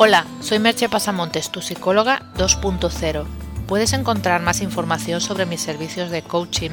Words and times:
Hola, 0.00 0.28
soy 0.40 0.60
Merche 0.60 0.88
Pasamontes, 0.88 1.50
tu 1.50 1.60
psicóloga 1.60 2.22
2.0. 2.36 3.26
Puedes 3.66 3.92
encontrar 3.92 4.40
más 4.40 4.60
información 4.60 5.20
sobre 5.20 5.44
mis 5.44 5.60
servicios 5.60 6.10
de 6.10 6.22
coaching, 6.22 6.70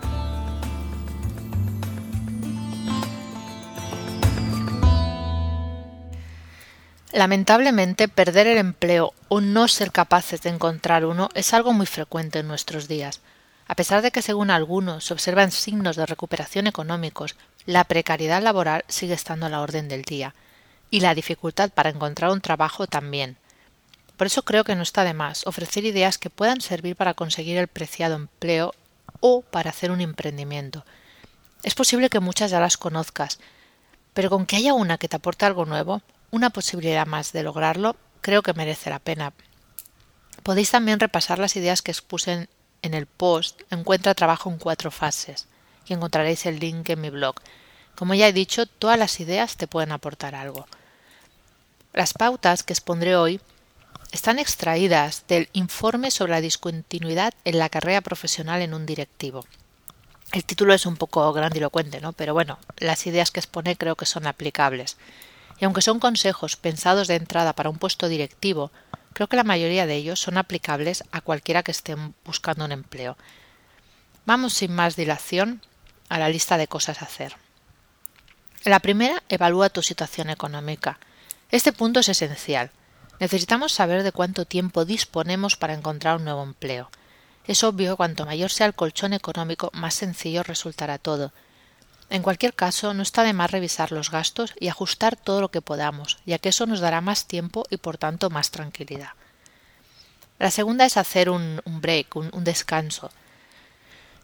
Lamentablemente, 7.16 8.10
perder 8.10 8.46
el 8.46 8.58
empleo 8.58 9.14
o 9.30 9.40
no 9.40 9.70
ser 9.70 9.94
capaces 9.94 10.42
de 10.42 10.50
encontrar 10.50 11.06
uno 11.06 11.30
es 11.34 11.54
algo 11.54 11.72
muy 11.72 11.86
frecuente 11.86 12.40
en 12.40 12.50
nuestros 12.50 12.90
días. 12.90 13.22
A 13.70 13.76
pesar 13.76 14.02
de 14.02 14.12
que, 14.12 14.22
según 14.22 14.52
algunos, 14.52 15.06
se 15.06 15.14
observan 15.14 15.52
signos 15.52 15.96
de 15.96 16.06
recuperación 16.06 16.68
económicos, 16.68 17.38
la 17.66 17.86
precariedad 17.86 18.44
laboral 18.44 18.84
sigue 18.90 19.14
estando 19.14 19.46
a 19.46 19.50
la 19.50 19.62
orden 19.62 19.88
del 19.88 20.02
día, 20.02 20.36
y 20.92 21.00
la 21.00 21.16
dificultad 21.16 21.70
para 21.70 21.90
encontrar 21.90 22.32
un 22.32 22.42
trabajo 22.42 22.86
también. 22.86 23.38
Por 24.18 24.28
eso 24.28 24.44
creo 24.44 24.66
que 24.66 24.76
no 24.76 24.84
está 24.84 25.06
de 25.06 25.14
más 25.14 25.48
ofrecer 25.48 25.86
ideas 25.86 26.18
que 26.18 26.30
puedan 26.30 26.60
servir 26.60 26.98
para 26.98 27.14
conseguir 27.14 27.58
el 27.58 27.70
preciado 27.70 28.16
empleo 28.16 28.76
o 29.22 29.40
para 29.40 29.70
hacer 29.70 29.90
un 29.90 30.02
emprendimiento. 30.02 30.84
Es 31.64 31.76
posible 31.76 32.10
que 32.10 32.20
muchas 32.20 32.52
ya 32.52 32.60
las 32.60 32.76
conozcas, 32.76 33.40
pero 34.14 34.30
con 34.30 34.46
que 34.46 34.58
haya 34.58 34.74
una 34.74 34.98
que 34.98 35.08
te 35.08 35.16
aporte 35.16 35.46
algo 35.46 35.64
nuevo, 35.64 36.02
una 36.36 36.50
posibilidad 36.50 37.08
más 37.08 37.32
de 37.32 37.44
lograrlo, 37.44 37.96
creo 38.20 38.44
que 38.44 38.54
merece 38.54 38.90
la 38.90 39.00
pena. 39.00 39.34
Podéis 40.44 40.70
también 40.70 41.00
repasar 41.00 41.40
las 41.40 41.56
ideas 41.56 41.82
que 41.82 41.92
expuse 41.92 42.50
en 42.82 42.94
el 42.94 43.06
post 43.06 43.62
Encuentra 43.72 44.14
trabajo 44.14 44.50
en 44.52 44.58
cuatro 44.58 44.92
fases 44.92 45.48
y 45.88 45.94
encontraréis 45.94 46.46
el 46.46 46.60
link 46.60 46.90
en 46.90 47.02
mi 47.02 47.10
blog. 47.10 47.36
Como 47.96 48.14
ya 48.14 48.28
he 48.28 48.34
dicho, 48.34 48.66
todas 48.66 49.00
las 49.00 49.20
ideas 49.20 49.56
te 49.56 49.68
pueden 49.68 49.94
aportar 49.94 50.36
algo. 50.36 50.68
Las 51.94 52.14
pautas 52.14 52.64
que 52.64 52.74
expondré 52.74 53.16
hoy 53.16 53.40
están 54.12 54.38
extraídas 54.38 55.24
del 55.28 55.48
informe 55.54 56.12
sobre 56.12 56.34
la 56.34 56.42
discontinuidad 56.42 57.34
en 57.46 57.58
la 57.58 57.70
carrera 57.70 58.02
profesional 58.02 58.62
en 58.62 58.74
un 58.74 58.86
directivo. 58.86 59.46
El 60.34 60.44
título 60.44 60.74
es 60.74 60.86
un 60.86 60.98
poco 60.98 61.32
grandilocuente, 61.32 62.02
¿no? 62.02 62.12
Pero 62.12 62.34
bueno, 62.34 62.60
las 62.78 63.08
ideas 63.08 63.32
que 63.32 63.40
expone 63.40 63.78
creo 63.78 63.96
que 63.96 64.06
son 64.06 64.28
aplicables. 64.28 64.98
Y 65.60 65.66
aunque 65.66 65.82
son 65.82 66.00
consejos 66.00 66.56
pensados 66.56 67.08
de 67.08 67.16
entrada 67.16 67.54
para 67.54 67.70
un 67.70 67.78
puesto 67.78 68.08
directivo, 68.08 68.72
creo 69.14 69.28
que 69.28 69.38
la 69.38 69.44
mayoría 69.44 69.86
de 69.86 69.96
ellos 69.96 70.20
son 70.20 70.38
aplicables 70.38 71.04
a 71.12 71.22
cualquiera 71.22 71.64
que 71.64 71.72
esté 71.72 71.96
buscando 72.26 72.66
un 72.66 72.72
empleo. 72.72 73.18
Vamos 74.26 74.54
sin 74.54 74.74
más 74.74 74.96
dilación 74.96 75.62
a 76.10 76.20
la 76.20 76.30
lista 76.30 76.58
de 76.58 76.68
cosas 76.68 77.02
a 77.02 77.06
hacer. 77.06 77.36
La 78.64 78.80
primera, 78.80 79.22
evalúa 79.30 79.70
tu 79.70 79.82
situación 79.84 80.30
económica. 80.30 81.00
Este 81.52 81.72
punto 81.72 82.00
es 82.00 82.10
esencial. 82.10 82.72
Necesitamos 83.20 83.72
saber 83.72 84.04
de 84.04 84.12
cuánto 84.12 84.46
tiempo 84.46 84.84
disponemos 84.84 85.56
para 85.56 85.74
encontrar 85.74 86.18
un 86.18 86.26
nuevo 86.26 86.44
empleo. 86.44 86.90
Es 87.46 87.64
obvio 87.64 87.92
que 87.92 87.98
cuanto 87.98 88.26
mayor 88.26 88.50
sea 88.52 88.66
el 88.66 88.74
colchón 88.74 89.14
económico, 89.14 89.70
más 89.74 89.94
sencillo 89.94 90.44
resultará 90.44 90.98
todo, 90.98 91.32
en 92.10 92.22
cualquier 92.22 92.54
caso, 92.54 92.94
no 92.94 93.02
está 93.02 93.24
de 93.24 93.34
más 93.34 93.52
revisar 93.52 93.92
los 93.92 94.12
gastos 94.12 94.54
y 94.60 94.68
ajustar 94.68 95.16
todo 95.16 95.42
lo 95.42 95.50
que 95.50 95.62
podamos, 95.62 96.20
ya 96.26 96.38
que 96.38 96.50
eso 96.50 96.66
nos 96.66 96.80
dará 96.80 97.02
más 97.02 97.26
tiempo 97.26 97.66
y 97.70 97.78
por 97.78 97.98
tanto 97.98 98.30
más 98.30 98.52
tranquilidad. 98.52 99.10
La 100.38 100.52
segunda 100.52 100.86
es 100.86 100.98
hacer 100.98 101.30
un, 101.30 101.62
break, 101.66 102.16
un, 102.16 102.30
un 102.34 102.44
descanso. 102.44 103.10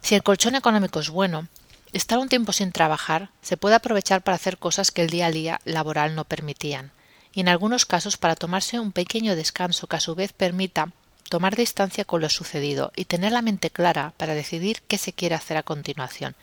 Si 0.01 0.13
el 0.15 0.23
colchón 0.23 0.55
económico 0.55 0.99
es 0.99 1.09
bueno, 1.09 1.47
estar 1.93 2.19
un 2.19 2.29
tiempo 2.29 2.51
sin 2.51 2.71
trabajar 2.71 3.29
se 3.41 3.57
puede 3.57 3.75
aprovechar 3.75 4.21
para 4.21 4.35
hacer 4.35 4.57
cosas 4.57 4.91
que 4.91 5.01
el 5.01 5.09
día 5.09 5.27
a 5.27 5.31
día 5.31 5.61
laboral 5.65 6.15
no 6.15 6.25
permitían, 6.25 6.91
y 7.33 7.41
en 7.41 7.49
algunos 7.49 7.85
casos 7.85 8.17
para 8.17 8.35
tomarse 8.35 8.79
un 8.79 8.91
pequeño 8.91 9.35
descanso 9.35 9.87
que 9.87 9.95
a 9.95 10.01
su 10.01 10.15
vez 10.15 10.33
permita 10.33 10.91
tomar 11.29 11.55
distancia 11.55 12.03
con 12.03 12.21
lo 12.21 12.29
sucedido 12.29 12.91
y 12.95 13.05
tener 13.05 13.31
la 13.31 13.41
mente 13.41 13.69
clara 13.69 14.13
para 14.17 14.33
decidir 14.33 14.81
qué 14.87 14.97
se 14.97 15.13
quiere 15.13 15.35
hacer 15.35 15.55
a 15.55 15.63
continuación, 15.63 16.35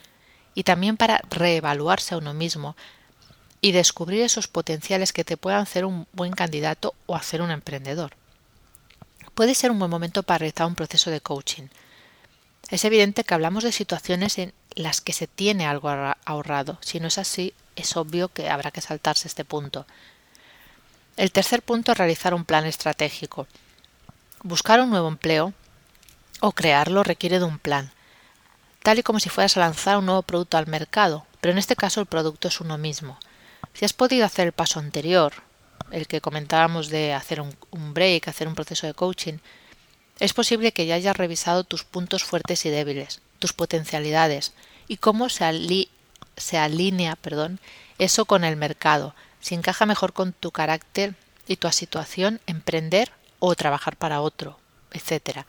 y 0.55 0.65
también 0.65 0.97
para 0.97 1.21
reevaluarse 1.31 2.15
a 2.15 2.19
uno 2.19 2.35
mismo 2.35 2.77
y 3.61 3.73
descubrir 3.73 4.23
esos 4.23 4.49
potenciales 4.49 5.13
que 5.13 5.25
te 5.25 5.37
puedan 5.37 5.63
hacer 5.63 5.85
un 5.85 6.07
buen 6.13 6.33
candidato 6.33 6.95
o 7.07 7.17
hacer 7.17 7.43
un 7.43 7.51
emprendedor. 7.51 8.13
Puede 9.35 9.55
ser 9.55 9.71
un 9.71 9.79
buen 9.79 9.91
momento 9.91 10.23
para 10.23 10.39
realizar 10.39 10.67
un 10.67 10.75
proceso 10.75 11.11
de 11.11 11.21
coaching. 11.21 11.69
Es 12.71 12.85
evidente 12.85 13.25
que 13.25 13.35
hablamos 13.35 13.65
de 13.65 13.73
situaciones 13.73 14.39
en 14.39 14.53
las 14.75 15.01
que 15.01 15.13
se 15.13 15.27
tiene 15.27 15.67
algo 15.67 15.91
ahorrado. 16.25 16.79
Si 16.81 17.01
no 17.01 17.09
es 17.09 17.19
así, 17.19 17.55
es 17.77 17.97
obvio 17.97 18.29
que 18.29 18.51
habrá 18.51 18.71
que 18.71 18.81
saltarse 18.81 19.29
este 19.29 19.45
punto. 19.45 19.87
El 21.17 21.33
tercer 21.33 21.63
punto 21.63 21.93
es 21.93 21.99
realizar 21.99 22.35
un 22.35 22.45
plan 22.45 22.65
estratégico. 22.67 23.47
Buscar 24.43 24.81
un 24.81 24.91
nuevo 24.91 25.09
empleo 25.09 25.53
o 26.41 26.53
crearlo 26.53 27.03
requiere 27.03 27.39
de 27.39 27.45
un 27.45 27.59
plan 27.59 27.91
tal 28.89 29.01
y 29.01 29.03
como 29.03 29.21
si 29.21 29.29
fueras 29.29 29.55
a 29.55 29.61
lanzar 29.61 29.99
un 29.99 30.07
nuevo 30.07 30.23
producto 30.23 30.57
al 30.57 30.67
mercado, 30.67 31.27
pero 31.43 31.53
en 31.53 31.59
este 31.59 31.77
caso 31.77 32.01
el 32.01 32.07
producto 32.07 32.49
es 32.49 32.59
uno 32.63 32.79
mismo. 32.79 33.19
Si 33.75 33.85
has 33.85 33.93
podido 33.93 34.25
hacer 34.25 34.47
el 34.47 34.55
paso 34.55 34.81
anterior, 34.81 35.35
el 35.91 36.07
que 36.07 36.23
comentábamos 36.23 36.89
de 36.89 37.13
hacer 37.13 37.43
un, 37.43 37.55
break, 37.93 38.29
hacer 38.29 38.49
un 38.49 38.55
proceso 38.55 38.87
de 38.87 38.95
coaching, 38.95 39.41
es 40.21 40.33
posible 40.33 40.73
que 40.73 40.87
ya 40.87 40.95
hayas 40.95 41.19
revisado 41.19 41.65
tus 41.65 41.85
puntos 41.85 42.25
fuertes 42.25 42.65
y 42.65 42.71
débiles, 42.71 43.21
tus 43.39 43.53
potencialidades 43.53 44.55
y 44.87 44.97
cómo 44.97 45.29
se, 45.29 45.89
se 46.39 46.57
alinea 46.57 47.15
perdón, 47.17 47.61
eso 47.99 48.25
con 48.25 48.43
el 48.43 48.57
mercado, 48.57 49.15
si 49.39 49.55
encaja 49.55 49.85
mejor 49.85 50.15
con 50.15 50.33
tu 50.33 50.51
carácter 50.51 51.15
y 51.47 51.57
tu 51.57 51.71
situación, 51.73 52.41
emprender 52.47 53.13
o 53.39 53.55
trabajar 53.55 53.99
para 53.99 54.23
otro, 54.23 54.59
etc. 54.93 55.41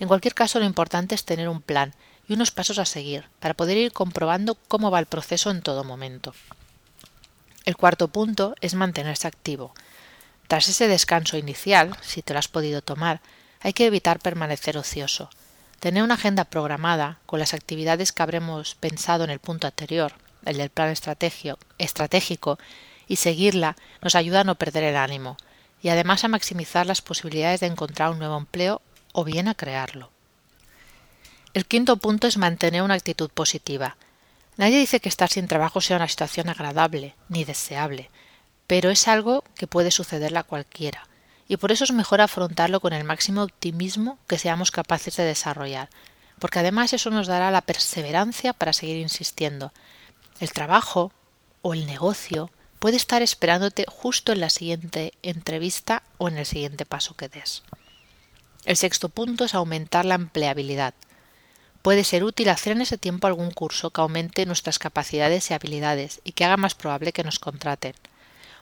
En 0.00 0.08
cualquier 0.08 0.34
caso, 0.34 0.58
lo 0.58 0.64
importante 0.64 1.14
es 1.14 1.24
tener 1.24 1.48
un 1.48 1.62
plan 1.62 1.94
y 2.28 2.34
unos 2.34 2.50
pasos 2.50 2.78
a 2.78 2.84
seguir 2.84 3.24
para 3.40 3.54
poder 3.54 3.78
ir 3.78 3.92
comprobando 3.92 4.54
cómo 4.54 4.90
va 4.90 4.98
el 4.98 5.06
proceso 5.06 5.50
en 5.50 5.62
todo 5.62 5.82
momento. 5.82 6.34
El 7.64 7.76
cuarto 7.76 8.08
punto 8.08 8.54
es 8.60 8.74
mantenerse 8.74 9.26
activo. 9.26 9.74
Tras 10.46 10.68
ese 10.68 10.88
descanso 10.88 11.36
inicial, 11.36 11.96
si 12.02 12.22
te 12.22 12.32
lo 12.32 12.38
has 12.38 12.48
podido 12.48 12.82
tomar, 12.82 13.20
hay 13.60 13.72
que 13.72 13.86
evitar 13.86 14.20
permanecer 14.20 14.78
ocioso. 14.78 15.30
Tener 15.80 16.02
una 16.02 16.14
agenda 16.14 16.44
programada 16.44 17.18
con 17.26 17.38
las 17.38 17.54
actividades 17.54 18.12
que 18.12 18.22
habremos 18.22 18.74
pensado 18.74 19.24
en 19.24 19.30
el 19.30 19.38
punto 19.38 19.66
anterior, 19.66 20.12
el 20.44 20.58
del 20.58 20.70
plan 20.70 20.90
estratégico, 20.90 22.58
y 23.06 23.16
seguirla 23.16 23.76
nos 24.02 24.14
ayuda 24.14 24.40
a 24.40 24.44
no 24.44 24.56
perder 24.56 24.84
el 24.84 24.96
ánimo 24.96 25.36
y 25.82 25.88
además 25.88 26.24
a 26.24 26.28
maximizar 26.28 26.86
las 26.86 27.02
posibilidades 27.02 27.60
de 27.60 27.66
encontrar 27.66 28.10
un 28.10 28.18
nuevo 28.18 28.36
empleo 28.36 28.82
o 29.12 29.24
bien 29.24 29.48
a 29.48 29.54
crearlo. 29.54 30.10
El 31.54 31.66
quinto 31.66 31.96
punto 31.96 32.26
es 32.26 32.36
mantener 32.36 32.82
una 32.82 32.94
actitud 32.94 33.30
positiva. 33.30 33.96
Nadie 34.56 34.78
dice 34.78 35.00
que 35.00 35.08
estar 35.08 35.30
sin 35.30 35.48
trabajo 35.48 35.80
sea 35.80 35.96
una 35.96 36.08
situación 36.08 36.48
agradable 36.48 37.14
ni 37.28 37.44
deseable, 37.44 38.10
pero 38.66 38.90
es 38.90 39.08
algo 39.08 39.44
que 39.54 39.66
puede 39.66 39.90
sucederle 39.90 40.38
a 40.38 40.42
cualquiera, 40.42 41.08
y 41.48 41.56
por 41.56 41.72
eso 41.72 41.84
es 41.84 41.92
mejor 41.92 42.20
afrontarlo 42.20 42.80
con 42.80 42.92
el 42.92 43.04
máximo 43.04 43.42
optimismo 43.42 44.18
que 44.26 44.38
seamos 44.38 44.70
capaces 44.70 45.16
de 45.16 45.24
desarrollar, 45.24 45.88
porque 46.38 46.58
además 46.58 46.92
eso 46.92 47.10
nos 47.10 47.26
dará 47.26 47.50
la 47.50 47.62
perseverancia 47.62 48.52
para 48.52 48.72
seguir 48.72 48.98
insistiendo. 48.98 49.72
El 50.40 50.52
trabajo 50.52 51.12
o 51.62 51.72
el 51.72 51.86
negocio 51.86 52.50
puede 52.78 52.96
estar 52.96 53.22
esperándote 53.22 53.86
justo 53.88 54.32
en 54.32 54.40
la 54.40 54.50
siguiente 54.50 55.12
entrevista 55.22 56.02
o 56.18 56.28
en 56.28 56.38
el 56.38 56.46
siguiente 56.46 56.84
paso 56.84 57.14
que 57.14 57.28
des. 57.28 57.62
El 58.64 58.76
sexto 58.76 59.08
punto 59.08 59.44
es 59.44 59.54
aumentar 59.54 60.04
la 60.04 60.14
empleabilidad. 60.14 60.94
Puede 61.88 62.04
ser 62.04 62.22
útil 62.22 62.50
hacer 62.50 62.72
en 62.72 62.82
ese 62.82 62.98
tiempo 62.98 63.26
algún 63.28 63.50
curso 63.50 63.88
que 63.88 64.02
aumente 64.02 64.44
nuestras 64.44 64.78
capacidades 64.78 65.50
y 65.50 65.54
habilidades 65.54 66.20
y 66.22 66.32
que 66.32 66.44
haga 66.44 66.58
más 66.58 66.74
probable 66.74 67.14
que 67.14 67.24
nos 67.24 67.38
contraten, 67.38 67.94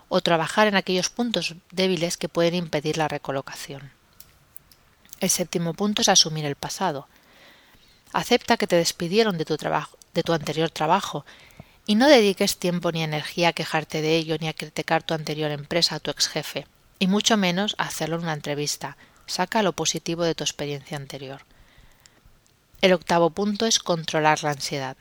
o 0.08 0.20
trabajar 0.20 0.68
en 0.68 0.76
aquellos 0.76 1.10
puntos 1.10 1.56
débiles 1.72 2.18
que 2.18 2.28
pueden 2.28 2.54
impedir 2.54 2.98
la 2.98 3.08
recolocación. 3.08 3.90
El 5.18 5.28
séptimo 5.28 5.74
punto 5.74 6.02
es 6.02 6.08
asumir 6.08 6.44
el 6.44 6.54
pasado. 6.54 7.08
Acepta 8.12 8.58
que 8.58 8.68
te 8.68 8.76
despidieron 8.76 9.38
de 9.38 9.44
tu, 9.44 9.56
trabajo, 9.56 9.98
de 10.14 10.22
tu 10.22 10.32
anterior 10.32 10.70
trabajo 10.70 11.26
y 11.84 11.96
no 11.96 12.06
dediques 12.06 12.58
tiempo 12.58 12.92
ni 12.92 13.02
energía 13.02 13.48
a 13.48 13.54
quejarte 13.54 14.02
de 14.02 14.18
ello 14.18 14.36
ni 14.38 14.46
a 14.46 14.54
criticar 14.54 15.02
tu 15.02 15.14
anterior 15.14 15.50
empresa 15.50 15.96
o 15.96 16.00
tu 16.00 16.12
ex 16.12 16.28
jefe, 16.28 16.68
y 17.00 17.08
mucho 17.08 17.36
menos 17.36 17.74
a 17.78 17.86
hacerlo 17.86 18.18
en 18.18 18.22
una 18.22 18.34
entrevista. 18.34 18.96
Saca 19.26 19.64
lo 19.64 19.72
positivo 19.72 20.22
de 20.22 20.36
tu 20.36 20.44
experiencia 20.44 20.96
anterior. 20.96 21.42
El 22.82 22.92
octavo 22.92 23.30
punto 23.30 23.66
es 23.66 23.78
controlar 23.78 24.42
la 24.42 24.50
ansiedad. 24.50 24.96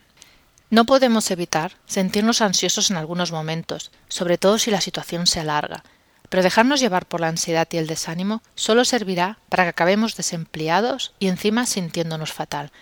No 0.70 0.84
podemos 0.84 1.30
evitar 1.30 1.72
sentirnos 1.86 2.40
ansiosos 2.40 2.90
en 2.90 2.96
algunos 2.96 3.32
momentos, 3.32 3.92
sobre 4.08 4.38
todo 4.38 4.58
si 4.58 4.70
la 4.70 4.80
situación 4.80 5.26
se 5.26 5.40
alarga. 5.40 5.84
Pero 6.28 6.42
dejarnos 6.42 6.80
llevar 6.80 7.06
por 7.06 7.20
la 7.20 7.28
ansiedad 7.28 7.68
y 7.70 7.76
el 7.76 7.86
desánimo 7.86 8.42
solo 8.54 8.84
servirá 8.84 9.38
para 9.48 9.62
que 9.64 9.70
acabemos 9.70 10.16
desempleados 10.16 11.12
y 11.20 11.28
encima 11.28 11.66
sintiéndonos 11.66 12.32
fatal. 12.32 12.72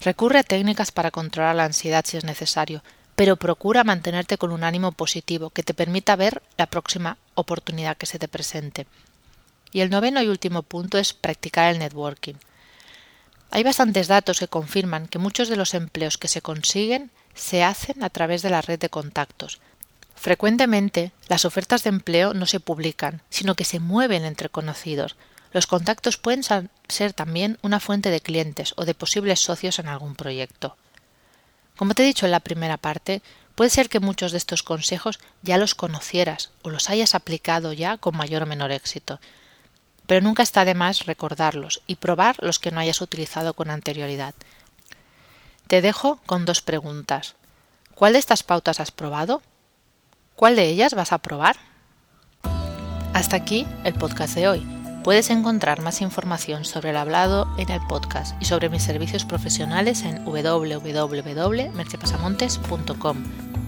Recurre 0.00 0.38
a 0.38 0.44
técnicas 0.44 0.92
para 0.92 1.10
controlar 1.10 1.56
la 1.56 1.64
ansiedad 1.64 2.04
si 2.06 2.16
es 2.16 2.24
necesario, 2.24 2.82
pero 3.16 3.36
procura 3.36 3.84
mantenerte 3.84 4.38
con 4.38 4.52
un 4.52 4.64
ánimo 4.64 4.92
positivo 4.92 5.50
que 5.50 5.62
te 5.62 5.74
permita 5.74 6.16
ver 6.16 6.42
la 6.56 6.66
próxima 6.66 7.18
oportunidad 7.34 7.96
que 7.96 8.06
se 8.06 8.18
te 8.18 8.28
presente. 8.28 8.86
Y 9.72 9.80
el 9.80 9.90
noveno 9.90 10.22
y 10.22 10.28
último 10.28 10.62
punto 10.62 10.96
es 10.96 11.12
practicar 11.12 11.72
el 11.72 11.78
networking. 11.78 12.34
Hay 13.50 13.62
bastantes 13.62 14.08
datos 14.08 14.38
que 14.38 14.48
confirman 14.48 15.08
que 15.08 15.18
muchos 15.18 15.48
de 15.48 15.56
los 15.56 15.74
empleos 15.74 16.18
que 16.18 16.28
se 16.28 16.42
consiguen 16.42 17.10
se 17.34 17.62
hacen 17.62 18.02
a 18.02 18.10
través 18.10 18.42
de 18.42 18.50
la 18.50 18.62
red 18.62 18.78
de 18.78 18.88
contactos, 18.88 19.60
Frecuentemente, 20.16 21.12
las 21.28 21.44
ofertas 21.44 21.84
de 21.84 21.90
empleo 21.90 22.34
no 22.34 22.46
se 22.46 22.58
publican, 22.58 23.22
sino 23.30 23.54
que 23.54 23.64
se 23.64 23.78
mueven 23.78 24.24
entre 24.24 24.48
conocidos. 24.48 25.14
Los 25.52 25.66
contactos 25.66 26.16
pueden 26.16 26.42
ser 26.42 27.12
también 27.12 27.58
una 27.62 27.78
fuente 27.78 28.10
de 28.10 28.20
clientes 28.20 28.74
o 28.76 28.84
de 28.84 28.94
posibles 28.94 29.40
socios 29.40 29.78
en 29.78 29.88
algún 29.88 30.16
proyecto. 30.16 30.76
Como 31.76 31.94
te 31.94 32.02
he 32.02 32.06
dicho 32.06 32.26
en 32.26 32.32
la 32.32 32.40
primera 32.40 32.78
parte, 32.78 33.22
puede 33.54 33.70
ser 33.70 33.88
que 33.88 34.00
muchos 34.00 34.32
de 34.32 34.38
estos 34.38 34.62
consejos 34.62 35.20
ya 35.42 35.58
los 35.58 35.74
conocieras 35.74 36.50
o 36.62 36.70
los 36.70 36.90
hayas 36.90 37.14
aplicado 37.14 37.72
ya 37.72 37.98
con 37.98 38.16
mayor 38.16 38.42
o 38.42 38.46
menor 38.46 38.72
éxito. 38.72 39.20
Pero 40.06 40.20
nunca 40.20 40.42
está 40.42 40.64
de 40.64 40.74
más 40.74 41.06
recordarlos 41.06 41.82
y 41.86 41.96
probar 41.96 42.36
los 42.40 42.58
que 42.58 42.70
no 42.70 42.80
hayas 42.80 43.00
utilizado 43.00 43.54
con 43.54 43.70
anterioridad. 43.70 44.34
Te 45.66 45.82
dejo 45.82 46.20
con 46.26 46.44
dos 46.44 46.62
preguntas. 46.62 47.34
¿Cuál 47.94 48.12
de 48.12 48.18
estas 48.18 48.42
pautas 48.42 48.78
has 48.78 48.92
probado? 48.92 49.42
¿Cuál 50.36 50.54
de 50.54 50.68
ellas 50.68 50.94
vas 50.94 51.12
a 51.12 51.18
probar? 51.18 51.56
Hasta 53.14 53.36
aquí 53.36 53.66
el 53.84 53.94
podcast 53.94 54.34
de 54.34 54.48
hoy. 54.48 54.66
Puedes 55.02 55.30
encontrar 55.30 55.82
más 55.82 56.02
información 56.02 56.64
sobre 56.64 56.90
el 56.90 56.96
hablado 56.96 57.48
en 57.58 57.70
el 57.70 57.80
podcast 57.86 58.40
y 58.42 58.44
sobre 58.44 58.68
mis 58.68 58.82
servicios 58.82 59.24
profesionales 59.24 60.02
en 60.02 60.24
www.mercepasamontes.com. 60.24 63.24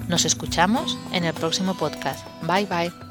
Nos 0.08 0.24
escuchamos 0.24 0.98
en 1.12 1.24
el 1.24 1.34
próximo 1.34 1.74
podcast. 1.74 2.26
Bye 2.42 2.66
bye. 2.66 3.07